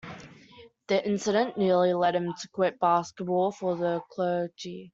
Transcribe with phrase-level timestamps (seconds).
[0.87, 4.89] The incident nearly led him to quit basketball for the clergy.